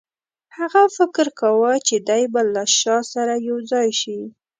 [0.57, 4.19] هغه فکر کاوه چې دی به له شاه سره یو ځای شي.